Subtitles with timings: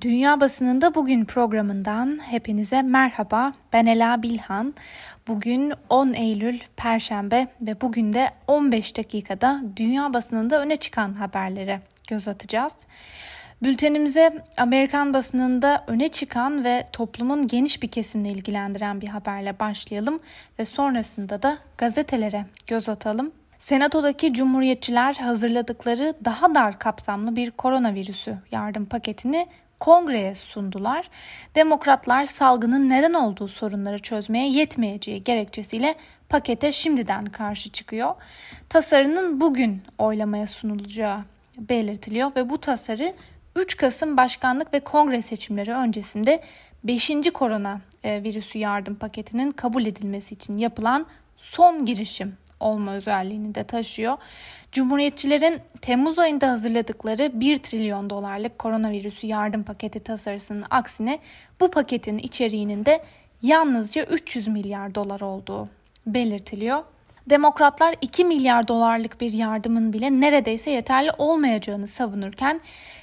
[0.00, 3.52] Dünya Basınında Bugün programından hepinize merhaba.
[3.72, 4.74] Ben Ela Bilhan.
[5.28, 12.28] Bugün 10 Eylül Perşembe ve bugün de 15 dakikada dünya basınında öne çıkan haberlere göz
[12.28, 12.72] atacağız.
[13.62, 20.20] Bültenimize Amerikan basınında öne çıkan ve toplumun geniş bir kesimini ilgilendiren bir haberle başlayalım
[20.58, 23.32] ve sonrasında da gazetelere göz atalım.
[23.58, 29.46] Senato'daki Cumhuriyetçiler hazırladıkları daha dar kapsamlı bir koronavirüsü yardım paketini
[29.82, 31.10] kongreye sundular.
[31.54, 35.94] Demokratlar salgının neden olduğu sorunları çözmeye yetmeyeceği gerekçesiyle
[36.28, 38.14] pakete şimdiden karşı çıkıyor.
[38.68, 41.20] Tasarının bugün oylamaya sunulacağı
[41.58, 43.14] belirtiliyor ve bu tasarı
[43.56, 46.42] 3 Kasım başkanlık ve kongre seçimleri öncesinde
[46.84, 47.10] 5.
[47.34, 51.06] korona e, virüsü yardım paketinin kabul edilmesi için yapılan
[51.36, 54.16] son girişim olma özelliğini de taşıyor.
[54.72, 61.18] Cumhuriyetçilerin Temmuz ayında hazırladıkları 1 trilyon dolarlık koronavirüsü yardım paketi tasarısının aksine
[61.60, 63.02] bu paketin içeriğinin de
[63.42, 65.68] yalnızca 300 milyar dolar olduğu
[66.06, 66.82] belirtiliyor.
[67.30, 72.60] Demokratlar 2 milyar dolarlık bir yardımın bile neredeyse yeterli olmayacağını savunurken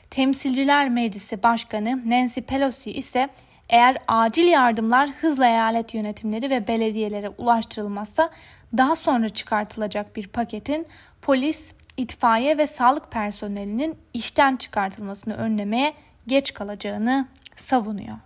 [0.09, 3.29] Temsilciler Meclisi Başkanı Nancy Pelosi ise
[3.69, 8.29] eğer acil yardımlar hızla eyalet yönetimleri ve belediyelere ulaştırılmazsa
[8.77, 10.87] daha sonra çıkartılacak bir paketin
[11.21, 15.93] polis, itfaiye ve sağlık personelinin işten çıkartılmasını önlemeye
[16.27, 18.17] geç kalacağını savunuyor.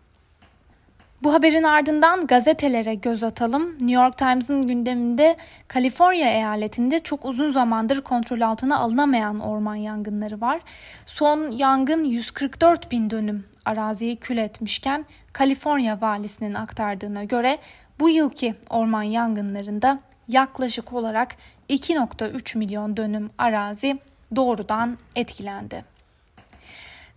[1.24, 3.72] Bu haberin ardından gazetelere göz atalım.
[3.72, 10.62] New York Times'ın gündeminde Kaliforniya eyaletinde çok uzun zamandır kontrol altına alınamayan orman yangınları var.
[11.06, 17.58] Son yangın 144 bin dönüm araziyi kül etmişken Kaliforniya valisinin aktardığına göre
[18.00, 21.36] bu yılki orman yangınlarında yaklaşık olarak
[21.70, 23.98] 2.3 milyon dönüm arazi
[24.36, 25.86] doğrudan etkilendi.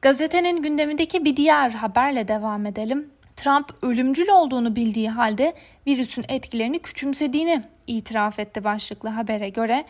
[0.02, 3.10] Gazetenin gündemindeki bir diğer haberle devam edelim.
[3.36, 5.54] Trump ölümcül olduğunu bildiği halde
[5.86, 9.84] virüsün etkilerini küçümsediğini itiraf etti başlıklı habere göre.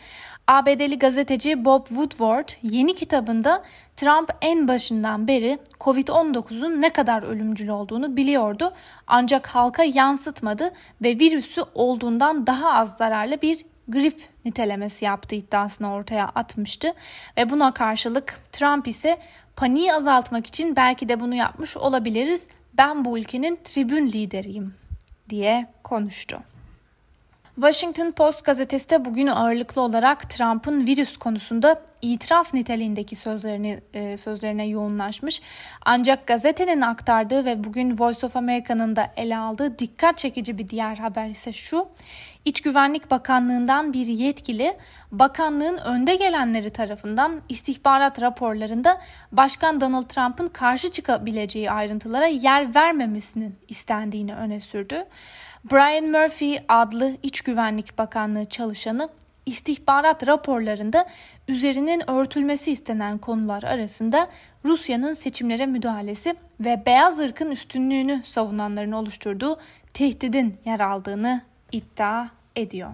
[0.47, 3.63] ABD'li gazeteci Bob Woodward yeni kitabında
[3.95, 8.73] Trump en başından beri Covid-19'un ne kadar ölümcül olduğunu biliyordu
[9.07, 16.25] ancak halka yansıtmadı ve virüsü olduğundan daha az zararlı bir grip nitelemesi yaptığı iddiasını ortaya
[16.25, 16.93] atmıştı
[17.37, 19.17] ve buna karşılık Trump ise
[19.55, 24.73] paniği azaltmak için belki de bunu yapmış olabiliriz ben bu ülkenin tribün lideriyim
[25.29, 26.39] diye konuştu.
[27.57, 34.67] Washington Post gazetesi de bugün ağırlıklı olarak Trump'ın virüs konusunda itiraf niteliğindeki sözlerini e, sözlerine
[34.67, 35.41] yoğunlaşmış.
[35.85, 40.97] Ancak gazetenin aktardığı ve bugün Voice of America'nın da ele aldığı dikkat çekici bir diğer
[40.97, 41.87] haber ise şu.
[42.45, 44.77] İç Güvenlik Bakanlığı'ndan bir yetkili
[45.11, 49.01] bakanlığın önde gelenleri tarafından istihbarat raporlarında
[49.31, 55.05] Başkan Donald Trump'ın karşı çıkabileceği ayrıntılara yer vermemesinin istendiğini öne sürdü.
[55.71, 59.09] Brian Murphy adlı İç Güvenlik Bakanlığı çalışanı
[59.45, 61.07] istihbarat raporlarında
[61.47, 64.27] üzerinin örtülmesi istenen konular arasında
[64.65, 69.59] Rusya'nın seçimlere müdahalesi ve beyaz ırkın üstünlüğünü savunanların oluşturduğu
[69.93, 71.41] tehdidin yer aldığını
[71.71, 72.91] iddia ediyor.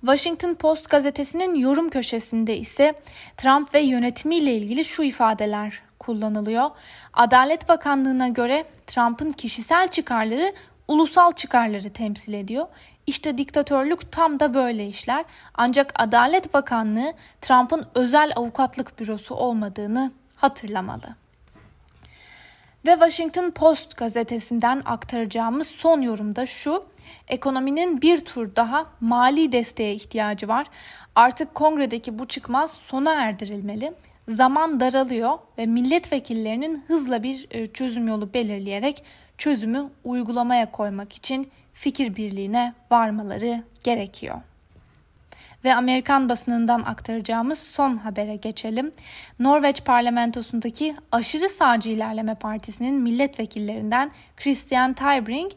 [0.00, 2.94] Washington Post gazetesinin yorum köşesinde ise
[3.36, 6.70] Trump ve yönetimiyle ilgili şu ifadeler kullanılıyor.
[7.12, 10.52] Adalet Bakanlığı'na göre Trump'ın kişisel çıkarları
[10.88, 12.66] ulusal çıkarları temsil ediyor.
[13.06, 15.24] İşte diktatörlük tam da böyle işler.
[15.54, 21.16] Ancak Adalet Bakanlığı Trump'ın özel avukatlık bürosu olmadığını hatırlamalı.
[22.86, 26.84] Ve Washington Post gazetesinden aktaracağımız son yorumda şu.
[27.28, 30.66] Ekonominin bir tur daha mali desteğe ihtiyacı var.
[31.14, 33.92] Artık kongredeki bu çıkmaz sona erdirilmeli.
[34.28, 39.04] Zaman daralıyor ve milletvekillerinin hızla bir e, çözüm yolu belirleyerek
[39.38, 44.40] çözümü uygulamaya koymak için fikir birliğine varmaları gerekiyor.
[45.64, 48.92] Ve Amerikan basınından aktaracağımız son habere geçelim.
[49.38, 55.52] Norveç parlamentosundaki aşırı sağcı ilerleme partisinin milletvekillerinden Christian Tybring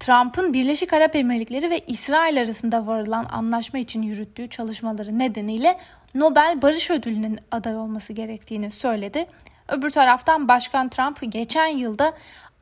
[0.00, 5.78] Trump'ın Birleşik Arap Emirlikleri ve İsrail arasında varılan anlaşma için yürüttüğü çalışmaları nedeniyle
[6.14, 9.26] Nobel Barış Ödülü'nün aday olması gerektiğini söyledi.
[9.68, 12.12] Öbür taraftan Başkan Trump geçen yılda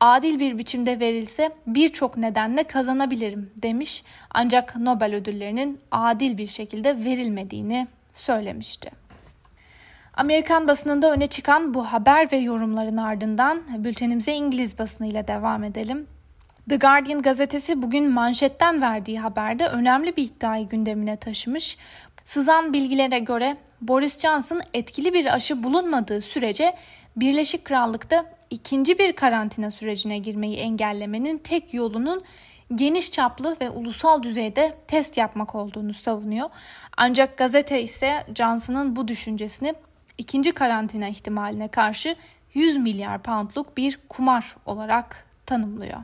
[0.01, 7.87] adil bir biçimde verilse birçok nedenle kazanabilirim demiş ancak Nobel ödüllerinin adil bir şekilde verilmediğini
[8.13, 8.91] söylemişti.
[10.13, 16.07] Amerikan basınında öne çıkan bu haber ve yorumların ardından bültenimize İngiliz basınıyla devam edelim.
[16.69, 21.77] The Guardian gazetesi bugün manşetten verdiği haberde önemli bir iddiayı gündemine taşımış.
[22.25, 26.75] Sızan bilgilere göre Boris Johnson etkili bir aşı bulunmadığı sürece
[27.15, 32.23] Birleşik Krallık'ta ikinci bir karantina sürecine girmeyi engellemenin tek yolunun
[32.75, 36.49] geniş çaplı ve ulusal düzeyde test yapmak olduğunu savunuyor.
[36.97, 39.73] Ancak gazete ise Johnson'ın bu düşüncesini
[40.17, 42.15] ikinci karantina ihtimaline karşı
[42.53, 45.99] 100 milyar poundluk bir kumar olarak tanımlıyor.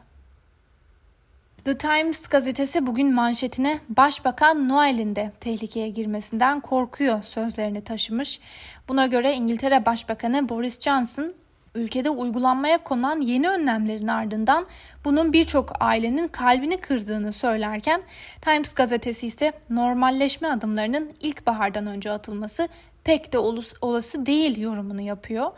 [1.65, 8.39] The Times gazetesi bugün manşetine Başbakan Noel'in de tehlikeye girmesinden korkuyor sözlerini taşımış.
[8.87, 11.33] Buna göre İngiltere Başbakanı Boris Johnson
[11.77, 14.65] ülkede uygulanmaya konan yeni önlemlerin ardından
[15.05, 18.01] bunun birçok ailenin kalbini kırdığını söylerken
[18.41, 22.67] Times gazetesi ise normalleşme adımlarının ilkbahardan önce atılması
[23.03, 23.37] pek de
[23.81, 25.51] olası değil yorumunu yapıyor.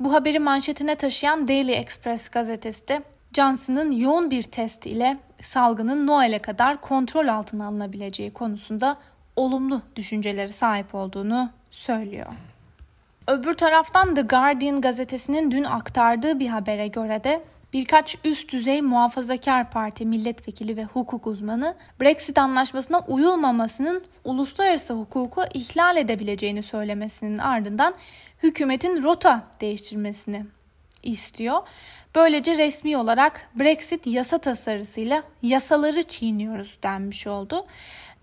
[0.00, 3.02] Bu haberi manşetine taşıyan Daily Express gazetesi de
[3.32, 8.96] Johnson'ın yoğun bir test ile salgının Noel'e kadar kontrol altına alınabileceği konusunda
[9.36, 12.26] olumlu düşünceleri sahip olduğunu söylüyor.
[13.26, 19.70] Öbür taraftan The Guardian gazetesinin dün aktardığı bir habere göre de birkaç üst düzey muhafazakar
[19.70, 27.94] parti milletvekili ve hukuk uzmanı Brexit anlaşmasına uyulmamasının uluslararası hukuku ihlal edebileceğini söylemesinin ardından
[28.42, 30.46] hükümetin rota değiştirmesini
[31.02, 31.58] istiyor.
[32.14, 37.66] Böylece resmi olarak Brexit yasa tasarısıyla yasaları çiğniyoruz denmiş oldu.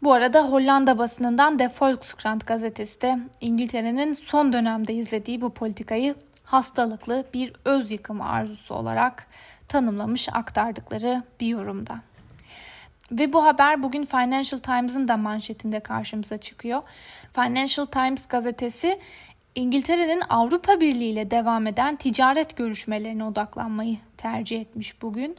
[0.04, 7.26] Bu arada Hollanda basınından De Volkskrant gazetesi de İngiltere'nin son dönemde izlediği bu politikayı hastalıklı
[7.34, 9.28] bir öz yıkımı arzusu olarak
[9.68, 12.02] tanımlamış aktardıkları bir yorumda.
[13.12, 16.82] Ve bu haber bugün Financial Times'ın da manşetinde karşımıza çıkıyor.
[17.34, 19.00] Financial Times gazetesi
[19.56, 25.36] İngiltere'nin Avrupa Birliği ile devam eden ticaret görüşmelerine odaklanmayı tercih etmiş bugün.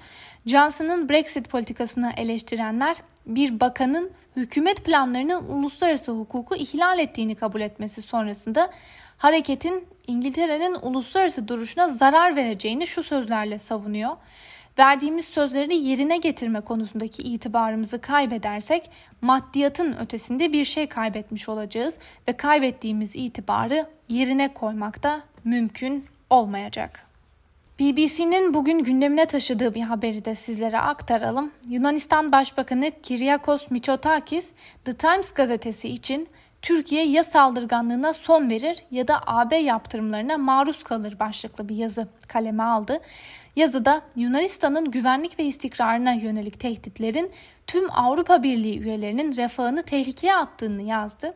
[0.47, 2.97] Johnson'ın Brexit politikasını eleştirenler
[3.29, 8.71] bir bakanın hükümet planlarının uluslararası hukuku ihlal ettiğini kabul etmesi sonrasında
[9.17, 14.17] hareketin İngiltere'nin uluslararası duruşuna zarar vereceğini şu sözlerle savunuyor.
[14.79, 18.91] Verdiğimiz sözleri yerine getirme konusundaki itibarımızı kaybedersek
[19.21, 21.99] maddiyatın ötesinde bir şey kaybetmiş olacağız
[22.29, 27.08] ve kaybettiğimiz itibarı yerine koymak da mümkün olmayacak.
[27.81, 31.53] BBC'nin bugün gündemine taşıdığı bir haberi de sizlere aktaralım.
[31.69, 34.51] Yunanistan Başbakanı Kyriakos Mitsotakis,
[34.85, 36.29] The Times gazetesi için
[36.63, 42.63] Türkiye ya saldırganlığına son verir ya da AB yaptırımlarına maruz kalır başlıklı bir yazı kaleme
[42.63, 43.01] aldı.
[43.57, 47.31] Yazıda Yunanistan'ın güvenlik ve istikrarına yönelik tehditlerin
[47.67, 51.31] tüm Avrupa Birliği üyelerinin refahını tehlikeye attığını yazdı.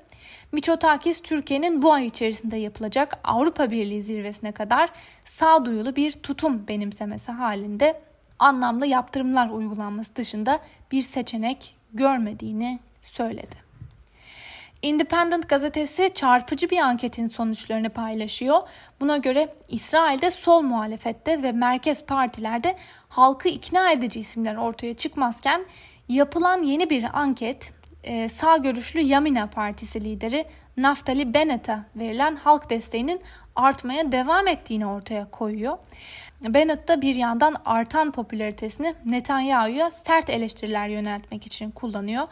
[0.53, 4.91] Miçotakis Türkiye'nin bu ay içerisinde yapılacak Avrupa Birliği zirvesine kadar
[5.25, 8.01] sağduyulu bir tutum benimsemesi halinde
[8.39, 10.61] anlamlı yaptırımlar uygulanması dışında
[10.93, 13.72] bir seçenek görmediğini söyledi.
[14.83, 18.59] Independent gazetesi çarpıcı bir anketin sonuçlarını paylaşıyor.
[19.01, 22.77] Buna göre İsrail'de sol muhalefette ve merkez partilerde
[23.09, 25.65] halkı ikna edici isimler ortaya çıkmazken
[26.09, 27.73] yapılan yeni bir anket
[28.05, 30.45] e, sağ görüşlü Yamina Partisi lideri
[30.77, 33.21] Naftali Bennett'a verilen halk desteğinin
[33.57, 35.79] artmaya devam ettiğini ortaya koyuyor.
[36.49, 42.29] Bennett da bir yandan artan popülaritesini Netanyahu'ya sert eleştiriler yöneltmek için kullanıyor.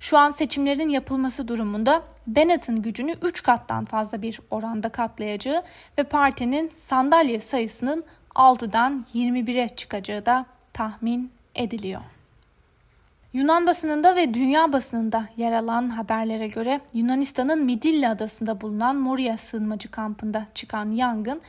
[0.00, 5.62] Şu an seçimlerin yapılması durumunda Bennett'ın gücünü 3 kattan fazla bir oranda katlayacağı
[5.98, 8.04] ve partinin sandalye sayısının
[8.34, 12.13] 6'dan 21'e çıkacağı da tahmin ediliyor.
[13.34, 19.90] Yunan basınında ve dünya basınında yer alan haberlere göre Yunanistan'ın Midilli adasında bulunan Moria sığınmacı
[19.90, 21.40] kampında çıkan yangın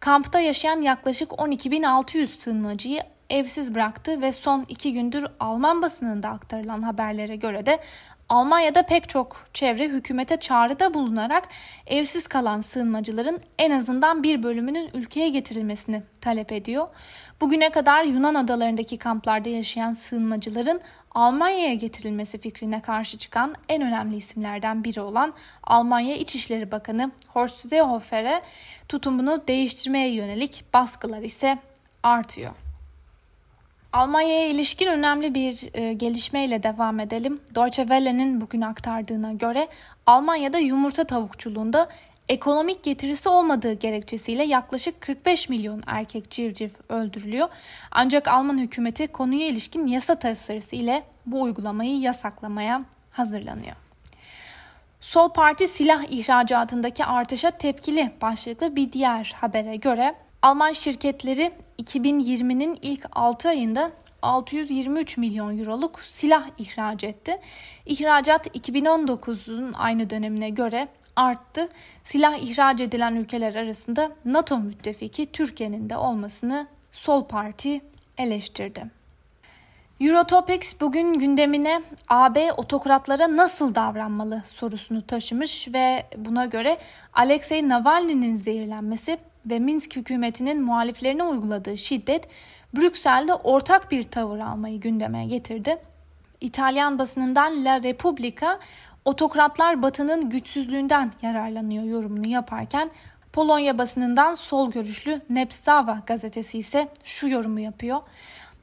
[0.00, 7.36] kampta yaşayan yaklaşık 12.600 sığınmacıyı evsiz bıraktı ve son iki gündür Alman basınında aktarılan haberlere
[7.36, 7.80] göre de
[8.28, 11.48] Almanya'da pek çok çevre hükümete çağrıda bulunarak
[11.86, 16.88] evsiz kalan sığınmacıların en azından bir bölümünün ülkeye getirilmesini talep ediyor.
[17.40, 20.80] Bugüne kadar Yunan adalarındaki kamplarda yaşayan sığınmacıların
[21.18, 28.42] Almanya'ya getirilmesi fikrine karşı çıkan en önemli isimlerden biri olan Almanya İçişleri Bakanı Horst Seehofer'e
[28.88, 31.58] tutumunu değiştirmeye yönelik baskılar ise
[32.02, 32.52] artıyor.
[33.92, 37.40] Almanya'ya ilişkin önemli bir e, gelişmeyle devam edelim.
[37.54, 39.68] Deutsche Welle'nin bugün aktardığına göre
[40.06, 41.88] Almanya'da yumurta tavukçuluğunda
[42.28, 47.48] ekonomik getirisi olmadığı gerekçesiyle yaklaşık 45 milyon erkek civciv öldürülüyor.
[47.90, 53.76] Ancak Alman hükümeti konuya ilişkin yasa tasarısı ile bu uygulamayı yasaklamaya hazırlanıyor.
[55.00, 63.06] Sol Parti silah ihracatındaki artışa tepkili başlıklı bir diğer habere göre Alman şirketleri 2020'nin ilk
[63.12, 63.90] 6 ayında
[64.22, 67.38] 623 milyon euroluk silah ihraç etti.
[67.86, 71.68] İhracat 2019'un aynı dönemine göre arttı.
[72.04, 77.80] Silah ihraç edilen ülkeler arasında NATO müttefiki Türkiye'nin de olmasını Sol Parti
[78.18, 78.84] eleştirdi.
[80.00, 86.78] Eurotopics bugün gündemine AB otokratlara nasıl davranmalı sorusunu taşımış ve buna göre
[87.14, 92.28] Alexei Navalny'nin zehirlenmesi ve Minsk hükümetinin muhaliflerine uyguladığı şiddet
[92.76, 95.78] Brüksel'de ortak bir tavır almayı gündeme getirdi.
[96.40, 98.58] İtalyan basınından La Repubblica
[99.08, 102.90] otokratlar batının güçsüzlüğünden yararlanıyor yorumunu yaparken
[103.32, 108.00] Polonya basınından sol görüşlü Nepstava gazetesi ise şu yorumu yapıyor.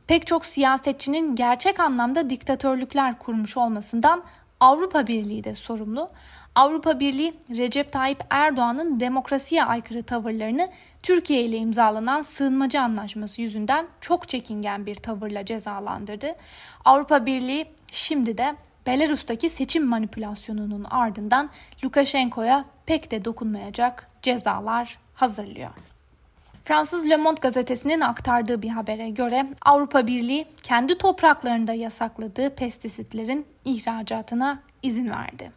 [0.07, 4.23] Pek çok siyasetçinin gerçek anlamda diktatörlükler kurmuş olmasından
[4.59, 6.09] Avrupa Birliği de sorumlu.
[6.55, 10.69] Avrupa Birliği Recep Tayyip Erdoğan'ın demokrasiye aykırı tavırlarını
[11.03, 16.35] Türkiye ile imzalanan sığınmacı anlaşması yüzünden çok çekingen bir tavırla cezalandırdı.
[16.85, 21.49] Avrupa Birliği şimdi de Belarus'taki seçim manipülasyonunun ardından
[21.83, 25.71] Lukashenko'ya pek de dokunmayacak cezalar hazırlıyor.
[26.65, 34.59] Fransız Le Monde gazetesinin aktardığı bir habere göre Avrupa Birliği kendi topraklarında yasakladığı pestisitlerin ihracatına
[34.83, 35.51] izin verdi.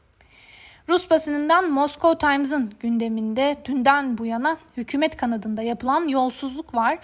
[0.88, 6.98] Rus basınından Moscow Times'ın gündeminde dünden bu yana hükümet kanadında yapılan yolsuzluk var.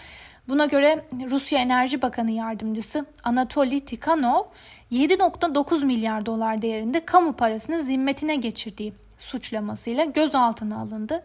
[0.48, 4.44] Buna göre Rusya Enerji Bakanı Yardımcısı Anatoly Tikhanov
[4.92, 11.24] 7.9 milyar dolar değerinde kamu parasını zimmetine geçirdiği suçlamasıyla gözaltına alındı.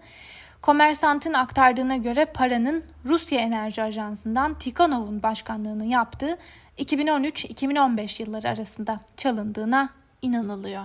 [0.61, 6.37] Komersant'ın aktardığına göre paranın Rusya Enerji Ajansı'ndan Tikhanov'un başkanlığını yaptığı
[6.77, 9.89] 2013-2015 yılları arasında çalındığına
[10.21, 10.83] inanılıyor.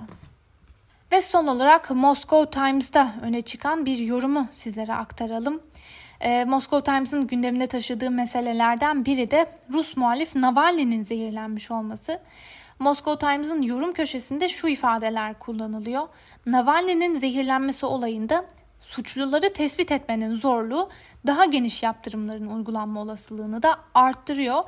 [1.13, 5.61] Ve son olarak Moscow Times'da öne çıkan bir yorumu sizlere aktaralım.
[6.25, 12.21] Ee, Moscow Times'ın gündemine taşıdığı meselelerden biri de Rus muhalif Navalny'nin zehirlenmiş olması.
[12.79, 16.09] Moscow Times'ın yorum köşesinde şu ifadeler kullanılıyor.
[16.47, 18.45] Navalny'nin zehirlenmesi olayında
[18.81, 20.89] suçluları tespit etmenin zorluğu
[21.27, 24.63] daha geniş yaptırımların uygulanma olasılığını da arttırıyor.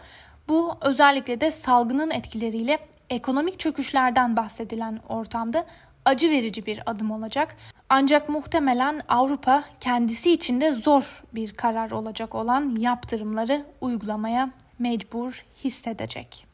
[0.49, 2.79] Bu özellikle de salgının etkileriyle
[3.11, 5.67] ekonomik çöküşlerden bahsedilen ortamda
[6.07, 7.57] acı verici bir adım olacak.
[7.89, 16.47] Ancak muhtemelen Avrupa kendisi için de zor bir karar olacak olan yaptırımları uygulamaya mecbur hissedecek.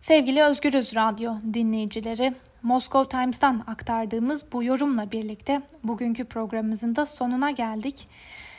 [0.00, 8.08] Sevgili Özgürüz Radyo dinleyicileri, Moscow Times'tan aktardığımız bu yorumla birlikte bugünkü programımızın da sonuna geldik.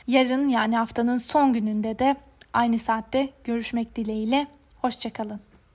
[0.07, 2.15] Yarın yani haftanın son gününde de
[2.53, 4.47] aynı saatte görüşmek dileğiyle.
[4.81, 5.50] Hoşçakalın.